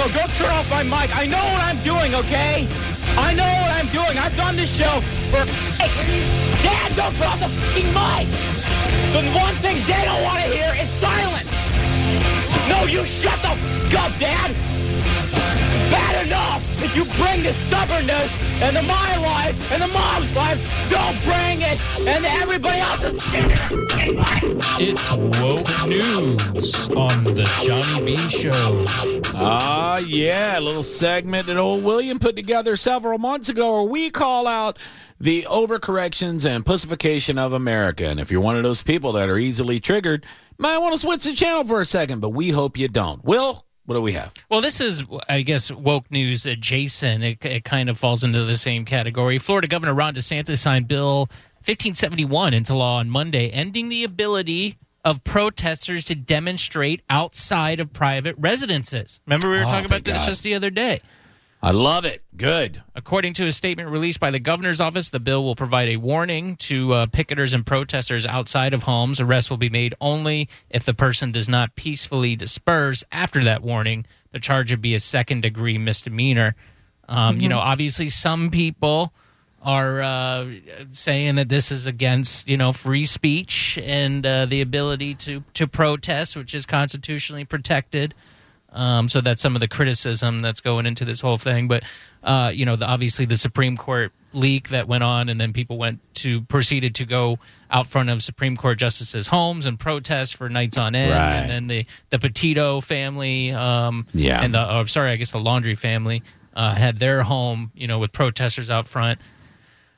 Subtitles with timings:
[0.00, 1.14] No, don't turn off my mic.
[1.14, 2.66] I know what I'm doing, okay?
[3.18, 4.16] I know what I'm doing.
[4.16, 5.44] I've done this show for.
[6.64, 8.26] Dad, don't turn off the fucking mic.
[9.12, 11.52] The one thing they don't want to hear is silence.
[12.70, 14.69] No, you shut the fuck up, Dad.
[16.90, 20.90] Bad that you bring the stubbornness into my life and the mom's life.
[20.90, 23.14] Don't bring it into everybody else's.
[24.78, 28.84] It's woke news on the Johnny B Show.
[29.34, 34.10] Ah, yeah, a little segment that old William put together several months ago where we
[34.10, 34.78] call out
[35.20, 38.06] the overcorrections and pussification of America.
[38.06, 40.98] And if you're one of those people that are easily triggered, you might want to
[40.98, 43.22] switch the channel for a second, but we hope you don't.
[43.24, 44.32] Will, what do we have?
[44.48, 47.24] Well, this is, I guess, woke news adjacent.
[47.24, 49.36] It, it kind of falls into the same category.
[49.36, 51.28] Florida Governor Ron DeSantis signed Bill
[51.64, 58.36] 1571 into law on Monday, ending the ability of protesters to demonstrate outside of private
[58.38, 59.18] residences.
[59.26, 60.26] Remember, we were Oh, talking about this God.
[60.26, 61.02] just the other day.
[61.62, 62.22] I love it.
[62.36, 62.82] Good.
[62.94, 66.56] According to a statement released by the governor's office, the bill will provide a warning
[66.56, 69.20] to uh, picketers and protesters outside of homes.
[69.20, 73.04] Arrests will be made only if the person does not peacefully disperse.
[73.12, 76.56] After that warning, the charge would be a second degree misdemeanor.
[77.08, 79.12] Um, You know, obviously, some people
[79.62, 80.46] are uh,
[80.92, 85.66] saying that this is against you know free speech and uh, the ability to to
[85.66, 88.14] protest, which is constitutionally protected.
[88.72, 91.66] Um, so that's some of the criticism that's going into this whole thing.
[91.68, 91.82] But
[92.22, 95.76] uh, you know, the, obviously the Supreme Court leak that went on, and then people
[95.76, 97.38] went to proceeded to go
[97.70, 101.10] out front of Supreme Court justices' homes and protest for nights on end.
[101.12, 101.36] Right.
[101.40, 104.40] And then the the Petito family, um, Yeah.
[104.42, 106.22] and the oh, sorry, I guess the Laundrie family
[106.54, 109.18] uh, had their home, you know, with protesters out front.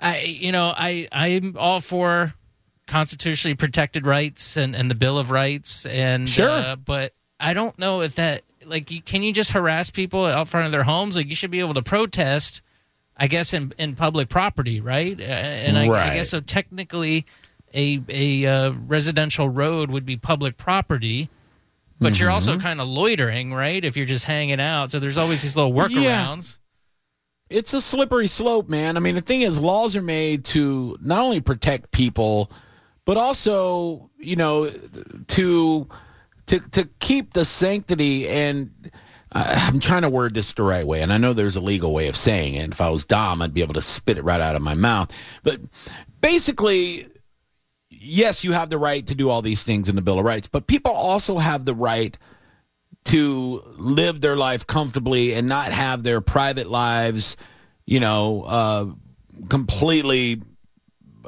[0.00, 2.34] I, you know, I I'm all for
[2.86, 6.48] constitutionally protected rights and, and the Bill of Rights and Sure.
[6.48, 10.66] uh, but I don't know if that like can you just harass people out front
[10.66, 11.16] of their homes?
[11.16, 12.60] Like you should be able to protest
[13.16, 15.18] I guess in in public property right?
[15.18, 17.26] Uh, and I, I guess so technically
[17.72, 21.28] a a uh, residential road would be public property
[22.00, 22.60] but you're also Mm-hmm.
[22.60, 23.82] kind of loitering right?
[23.84, 24.90] If you're just hanging out.
[24.90, 26.56] So there's always these little workarounds.
[27.50, 28.96] It's a slippery slope, man.
[28.96, 32.50] I mean, the thing is, laws are made to not only protect people,
[33.04, 34.70] but also, you know,
[35.28, 35.86] to
[36.46, 38.90] to to keep the sanctity and.
[39.36, 41.92] I- I'm trying to word this the right way, and I know there's a legal
[41.92, 42.70] way of saying it.
[42.70, 45.10] If I was Dom, I'd be able to spit it right out of my mouth.
[45.42, 45.60] But
[46.20, 47.08] basically,
[47.90, 50.46] yes, you have the right to do all these things in the Bill of Rights,
[50.46, 52.16] but people also have the right
[53.06, 57.36] to live their life comfortably and not have their private lives,
[57.86, 58.86] you know, uh,
[59.48, 60.42] completely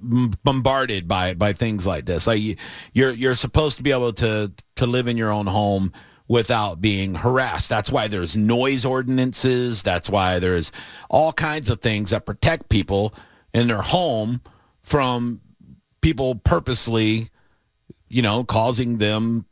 [0.00, 2.26] bombarded by by things like this.
[2.26, 2.56] Like you,
[2.92, 5.92] you're you're supposed to be able to to live in your own home
[6.28, 7.68] without being harassed.
[7.68, 9.82] That's why there's noise ordinances.
[9.82, 10.72] That's why there's
[11.10, 13.14] all kinds of things that protect people
[13.52, 14.40] in their home
[14.82, 15.40] from
[16.00, 17.30] people purposely,
[18.08, 19.44] you know, causing them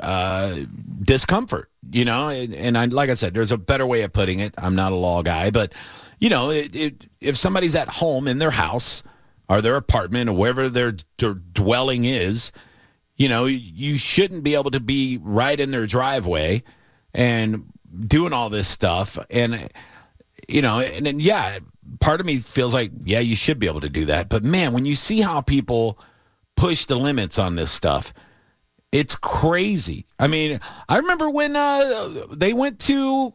[0.00, 0.58] uh,
[1.02, 4.40] discomfort, you know, and, and I, like I said, there's a better way of putting
[4.40, 4.54] it.
[4.58, 5.72] I'm not a law guy, but
[6.18, 9.02] you know, it, it, if somebody's at home in their house
[9.48, 12.52] or their apartment or wherever their, their dwelling is,
[13.16, 16.62] you know, you shouldn't be able to be right in their driveway
[17.12, 17.64] and
[18.06, 19.18] doing all this stuff.
[19.30, 19.70] And,
[20.48, 21.58] you know, and then, yeah,
[22.00, 24.28] part of me feels like, yeah, you should be able to do that.
[24.28, 25.98] But man, when you see how people
[26.56, 28.12] push the limits on this stuff,
[28.90, 30.06] it's crazy.
[30.18, 33.34] I mean, I remember when uh, they went to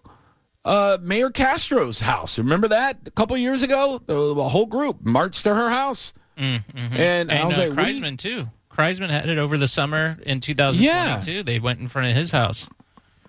[0.65, 2.37] uh, Mayor Castor's house.
[2.37, 4.01] Remember that a couple of years ago?
[4.05, 6.13] The, the whole group marched to her house.
[6.37, 6.99] Mm, mhm.
[6.99, 8.45] And, I was uh, like, Kriseman too.
[8.71, 11.43] Kriseman had it over the summer in 2022.
[11.43, 12.69] They went in front of his house.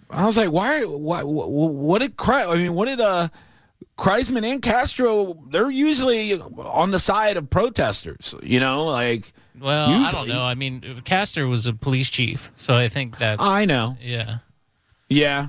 [0.08, 0.84] I was like, why?
[0.84, 1.22] Why?
[1.22, 2.48] What, what did Kreis?
[2.48, 3.28] I mean, what did uh,
[3.98, 5.36] Kriseman and Castro?
[5.50, 8.34] They're usually on the side of protesters.
[8.42, 10.42] You know, like Well, I don't know.
[10.42, 13.96] I mean, Castor was a police chief, so I think that I know.
[14.00, 14.38] yeah.
[15.08, 15.48] Yeah.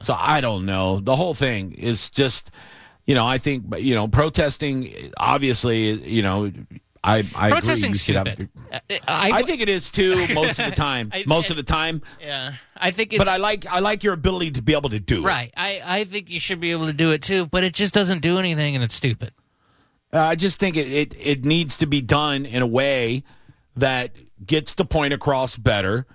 [0.00, 1.00] So I don't know.
[1.00, 2.50] The whole thing is just,
[3.06, 6.52] you know, I think, you know, protesting, obviously, you know,
[7.04, 8.14] I I Protesting's agree.
[8.14, 8.48] You have- stupid.
[8.72, 11.10] Uh, I, I think it is too most of the time.
[11.14, 12.02] I- most of the time.
[12.20, 15.00] yeah, I think it's But I like I like your ability to be able to
[15.00, 15.26] do it.
[15.26, 15.52] right.
[15.56, 18.20] I I think you should be able to do it too, but it just doesn't
[18.20, 19.32] do anything, and it's stupid.
[20.12, 23.24] Uh, I just think it, it it needs to be done in a way
[23.76, 24.12] that
[24.46, 26.06] gets the point across better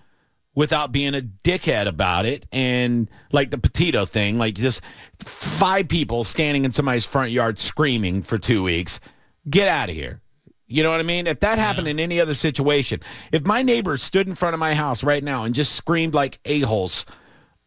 [0.57, 4.81] without being a dickhead about it and like the petito thing like just
[5.23, 8.99] five people standing in somebody's front yard screaming for two weeks
[9.47, 10.19] get out of here.
[10.65, 11.27] You know what i mean?
[11.27, 13.01] If that happened in any other situation
[13.31, 16.39] if my neighbor stood in front of my house right now and just screamed like
[16.43, 17.05] a-holes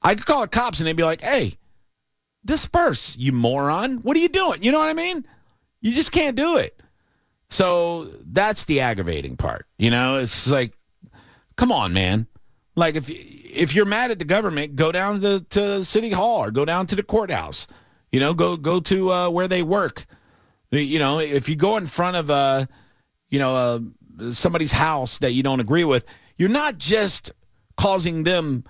[0.03, 1.55] i could call the cops and they'd be like hey
[2.45, 3.99] disperse you moron.
[3.99, 4.65] What are you doing?
[4.65, 5.25] You know what i mean?
[5.81, 6.77] You just can't do it.
[7.51, 9.67] So that's the aggravating part.
[9.79, 10.73] You know, it's like,
[11.57, 12.27] come on, man.
[12.77, 16.51] Like if if you're mad at the government, go down to to city hall or
[16.51, 17.67] go down to the courthouse.
[18.13, 20.07] You know, go go to uh, where they work.
[20.71, 22.67] You know, if you go in front of uh,
[23.29, 26.05] you know, uh, somebody's house that you don't agree with,
[26.37, 27.33] you're not just
[27.77, 28.65] causing them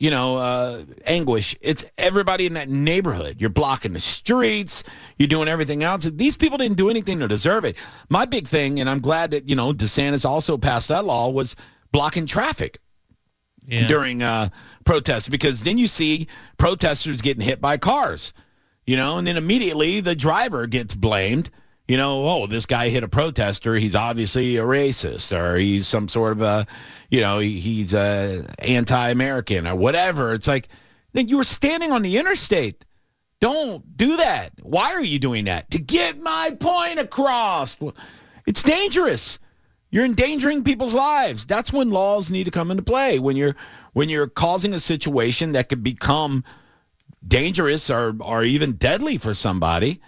[0.00, 1.54] you know, uh, anguish.
[1.60, 3.36] It's everybody in that neighborhood.
[3.38, 4.82] You're blocking the streets.
[5.18, 6.04] You're doing everything else.
[6.04, 7.76] These people didn't do anything to deserve it.
[8.08, 11.54] My big thing, and I'm glad that you know DeSantis also passed that law, was
[11.92, 12.80] blocking traffic
[13.70, 13.86] Yeah.
[13.86, 14.48] during uh,
[14.84, 16.26] protests because then you see
[16.58, 18.32] protesters getting hit by cars,
[18.84, 21.50] you know, and then immediately the driver gets blamed.
[21.86, 23.74] You know, oh, this guy hit a protester.
[23.74, 26.66] He's obviously a racist, or he's some sort of a,
[27.10, 30.34] you know, he, he's a anti-American or whatever.
[30.34, 30.68] It's like,
[31.14, 32.84] then you were standing on the interstate.
[33.40, 34.52] Don't do that.
[34.62, 35.70] Why are you doing that?
[35.72, 37.76] To get my point across.
[38.46, 39.40] It's dangerous.
[39.90, 41.46] You're endangering people's lives.
[41.46, 43.18] That's when laws need to come into play.
[43.18, 43.56] When you're
[43.92, 46.44] when you're causing a situation that could become
[47.26, 50.00] dangerous or or even deadly for somebody.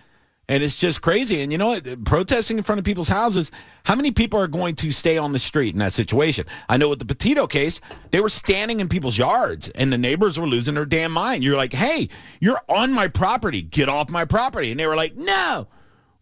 [0.49, 1.41] And it's just crazy.
[1.41, 2.05] And you know what?
[2.05, 3.53] Protesting in front of people's houses,
[3.85, 6.47] how many people are going to stay on the street in that situation?
[6.69, 7.81] I know with the Petito case,
[8.11, 11.45] they were standing in people's yards and the neighbors were losing their damn mind.
[11.45, 12.09] You're like, hey,
[12.41, 13.63] you're on my property.
[13.63, 14.73] Get off my property.
[14.73, 15.69] And they were like, no,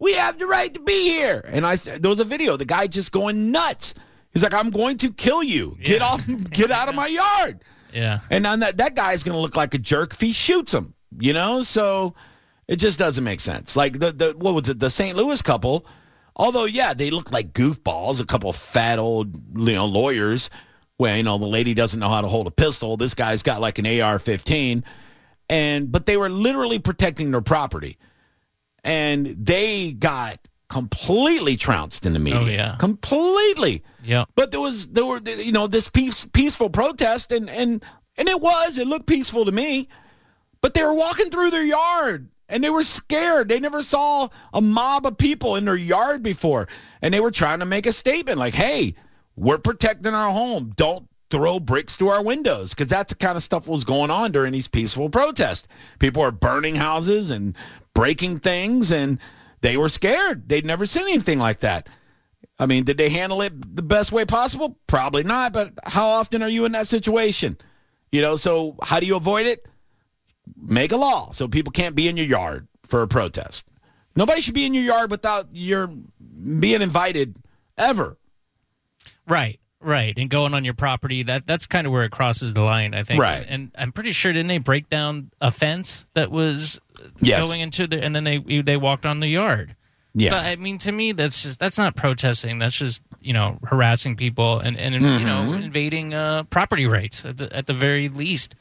[0.00, 1.44] we have the right to be here.
[1.46, 3.94] And I there was a video, the guy just going nuts.
[4.32, 5.76] He's like, I'm going to kill you.
[5.80, 7.62] Get off, get out of my yard.
[7.92, 8.20] Yeah.
[8.30, 10.94] And then that that guy's going to look like a jerk if he shoots him,
[11.18, 11.62] you know?
[11.62, 12.14] So
[12.66, 13.76] it just doesn't make sense.
[13.76, 14.78] Like the the what was it?
[14.78, 15.16] The St.
[15.16, 15.84] Louis couple,
[16.34, 20.50] although yeah, they look like goofballs, a couple of fat old you know lawyers.
[20.96, 22.96] Well, you know the lady doesn't know how to hold a pistol.
[22.96, 24.84] This guy's got like an AR-15,
[25.48, 27.98] and but they were literally protecting their property,
[28.84, 30.38] and they got
[30.68, 32.40] completely trounced in the media.
[32.40, 32.76] Oh, yeah.
[32.78, 33.82] completely.
[34.02, 34.24] Yeah.
[34.34, 37.84] But there was there were you know this peace, peaceful protest and and
[38.16, 39.88] and it was it looked peaceful to me.
[40.62, 43.48] But they were walking through their yard and they were scared.
[43.48, 46.68] They never saw a mob of people in their yard before
[47.02, 48.94] and they were trying to make a statement like, "Hey,
[49.36, 50.72] we're protecting our home.
[50.76, 54.32] Don't throw bricks through our windows because that's the kind of stuff was going on
[54.32, 55.66] during these peaceful protests.
[55.98, 57.56] People are burning houses and
[57.94, 59.18] breaking things and
[59.60, 60.48] they were scared.
[60.48, 61.88] They'd never seen anything like that.
[62.58, 64.76] I mean, did they handle it the best way possible?
[64.86, 67.56] Probably not, but how often are you in that situation?
[68.12, 69.66] You know, so how do you avoid it?
[70.60, 73.64] Make a law so people can't be in your yard for a protest.
[74.16, 77.36] Nobody should be in your yard without your being invited
[77.78, 78.18] ever.
[79.26, 82.62] Right, right, and going on your property that that's kind of where it crosses the
[82.62, 83.20] line, I think.
[83.20, 83.44] Right.
[83.48, 86.80] And I'm pretty sure didn't they break down a fence that was
[87.22, 87.42] Yes.
[87.46, 89.74] going into the, and then they they walked on the yard.
[90.14, 90.30] Yeah.
[90.30, 92.58] But I mean, to me, that's just that's not protesting.
[92.58, 95.06] That's just you know harassing people and and you know
[95.48, 95.62] Mm-hmm.
[95.62, 98.54] invading uh, property rights at the at the very least.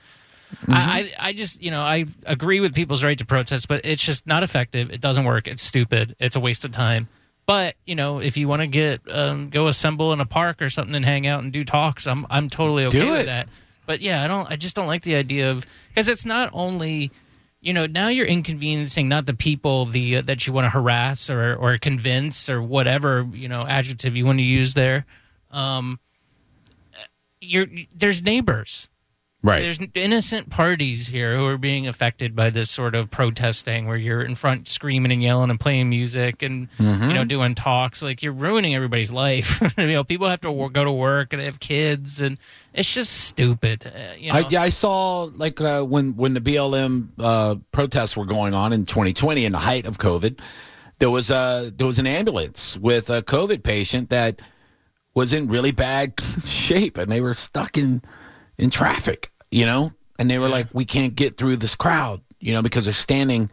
[0.61, 0.71] Mm-hmm.
[0.73, 4.25] I I just you know I agree with people's right to protest, but it's just
[4.25, 4.89] not effective.
[4.89, 5.47] It doesn't work.
[5.47, 6.15] It's stupid.
[6.19, 7.07] It's a waste of time.
[7.49, 10.69] But you know, if you want to get um, go assemble in a park or
[10.69, 13.25] something and hang out and do talks, I'm I'm totally okay Do with it.
[13.25, 13.49] that.
[13.87, 14.47] But yeah, I don't.
[14.51, 17.09] I just don't like the idea of because it's not only
[17.59, 21.27] you know now you're inconveniencing not the people the uh, that you want to harass
[21.27, 25.07] or or convince or whatever you know adjective you want to use there.
[25.49, 25.99] Um,
[27.41, 27.65] you're
[27.95, 28.88] there's neighbors.
[29.43, 29.61] Right.
[29.61, 34.21] There's innocent parties here who are being affected by this sort of protesting, where you're
[34.21, 37.09] in front screaming and yelling and playing music and Mm-hmm.
[37.09, 38.01] you know doing talks.
[38.01, 39.61] Like you're ruining everybody's life.
[39.77, 42.37] you know, people have to go to work and they have kids, and
[42.73, 43.85] it's just stupid.
[43.85, 44.39] Uh, you know?
[44.39, 48.73] I, yeah, I saw like uh, when when the BLM uh, protests were going on
[48.73, 50.39] in 2020 in the height of COVID,
[50.99, 54.41] there was a there was an ambulance with a COVID patient that
[55.13, 58.01] was in really bad shape, and they were stuck in
[58.59, 62.53] in traffic, you know, and they were like, we can't get through this crowd, you
[62.53, 63.49] know, because they're standing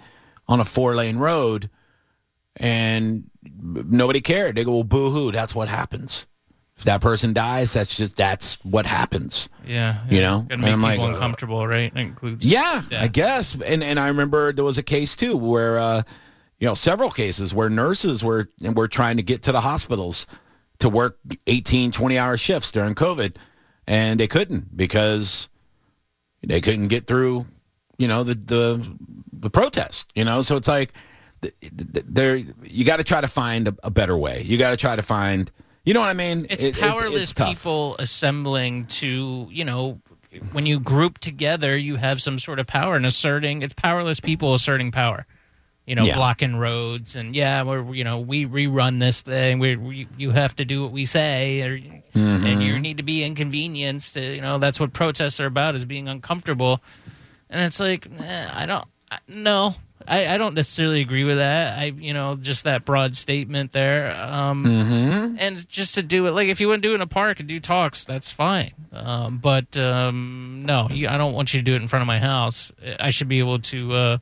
[0.49, 1.71] on a four lane road.
[2.57, 4.57] and nobody cared.
[4.57, 6.27] They go, well, boo hoo, that's what happens.
[6.79, 9.49] If that person dies, that's just that's what happens.
[9.67, 10.47] Yeah, You know?
[10.51, 11.95] And I'm people like, uh, uncomfortable, right?
[11.97, 13.03] Includes Yeah, Yeah.
[13.03, 13.55] I guess.
[13.55, 16.03] And and I remember there was a case too where uh,
[16.59, 20.27] you know several cases where nurses were were trying to get to the hospitals
[20.81, 23.37] to work 18, 20 hour shifts during COVID,
[23.87, 25.49] and they couldn't because
[26.43, 27.47] they couldn't get through,
[27.99, 28.97] you know, the the
[29.33, 30.07] the protest.
[30.15, 30.93] You know, so it's like
[31.43, 34.43] th- th- there you got to try to find a, a better way.
[34.43, 35.51] You got to try to find.
[35.85, 36.47] You know what I mean?
[36.51, 37.49] It's It- powerless it's tough.
[37.49, 40.01] people assembling to, you know,
[40.51, 43.63] when you group together, you have some sort of power and asserting.
[43.63, 45.27] It's powerless people asserting power.
[45.87, 46.17] You know, Yeah.
[46.17, 49.61] blocking roads and yeah, we're you know we rerun this thing.
[49.61, 51.79] We, we you have to do what we say, or,
[52.17, 52.47] Mm-hmm.
[52.47, 54.17] and you need to be inconvenienced.
[54.17, 56.81] You know, that's what protests are about: is being uncomfortable.
[57.51, 59.75] And it's like, eh, I don't, I, no,
[60.09, 61.79] I, I don't necessarily agree with that.
[61.79, 64.17] I, you know, just that broad statement there.
[64.17, 65.37] Um, Mm-hmm.
[65.39, 67.39] and just to do it like if you want to do it in a park
[67.41, 71.65] and do talks that's fine um, but um, no you, i don't want you to
[71.65, 74.19] do it in front of my house i should be able to uh,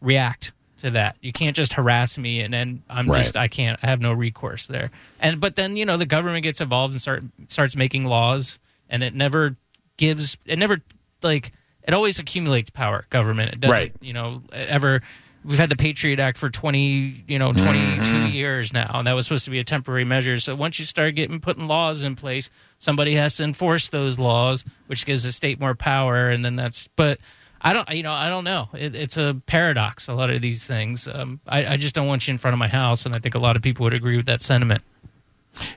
[0.00, 0.52] react
[0.84, 1.16] to that.
[1.20, 3.22] You can't just harass me and then i'm Right.
[3.22, 4.90] just i can't i have no recourse there.
[5.18, 9.02] And but then you know the government gets involved and start starts making laws and
[9.02, 9.56] it never
[9.96, 10.78] gives it never
[11.22, 11.52] like
[11.86, 13.52] it always accumulates power government.
[13.54, 13.92] It doesn't Right.
[14.00, 15.00] you know ever
[15.44, 18.26] we've had the patriot act for 20 you know 22 mm-hmm.
[18.32, 20.38] years now and that was supposed to be a temporary measure.
[20.38, 24.64] So once you start getting putting laws in place somebody has to enforce those laws
[24.86, 27.18] which gives the state more power and then that's but
[27.64, 30.66] i don't you know i don't know it, it's a paradox a lot of these
[30.66, 33.18] things um, I, I just don't want you in front of my house and i
[33.18, 34.82] think a lot of people would agree with that sentiment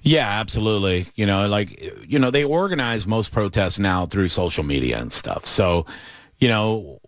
[0.02, 1.08] Yeah, absolutely.
[1.14, 5.46] You know, like you know, they organize most protests now through social media and stuff.
[5.46, 5.86] So,
[6.40, 7.00] you know,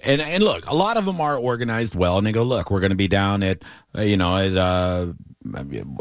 [0.00, 2.80] and and look, a lot of them are organized well, and they go, look, we're
[2.80, 3.62] going to be down at,
[3.96, 5.12] uh, you know, at uh,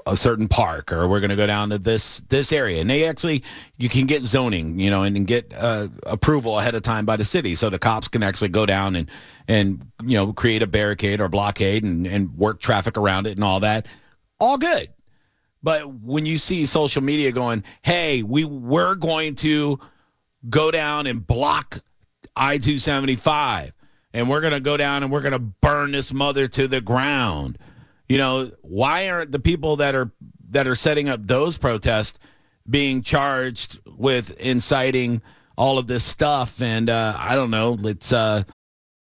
[0.06, 3.06] a certain park, or we're going to go down to this this area, and they
[3.06, 3.44] actually
[3.78, 7.18] you can get zoning, you know, and, and get uh, approval ahead of time by
[7.18, 9.10] the city, so the cops can actually go down and
[9.48, 13.44] and you know create a barricade or blockade and and work traffic around it and
[13.44, 13.88] all that.
[14.40, 14.90] All good.
[15.64, 19.80] But when you see social media going, "Hey, we we're going to
[20.48, 21.80] go down and block
[22.36, 23.72] I-275
[24.14, 26.82] and we're going to go down and we're going to burn this mother to the
[26.82, 27.58] ground."
[28.10, 30.12] You know, why aren't the people that are
[30.52, 32.18] that are setting up those protests
[32.70, 35.22] being charged with inciting
[35.58, 38.44] all of this stuff and uh I don't know, it's uh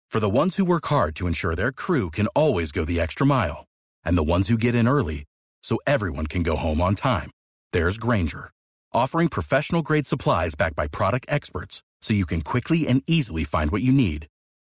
[0.09, 3.25] For the ones who work hard to ensure their crew can always go the extra
[3.27, 3.65] mile,
[4.03, 5.25] and the ones who get in early
[5.63, 7.31] so everyone can go home on time,
[7.73, 8.51] there's Grainger,
[8.93, 13.71] offering professional grade supplies backed by product experts so you can quickly and easily find
[13.71, 14.27] what you need.